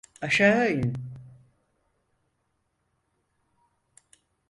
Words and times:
Aşağı 0.21 0.67
in! 0.71 0.95